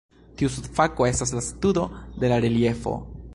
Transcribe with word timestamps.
Tiu 0.39 0.47
subfako 0.53 1.07
estas 1.09 1.33
la 1.39 1.45
studo 1.49 1.85
de 2.25 2.33
la 2.33 2.41
reliefo. 2.47 2.97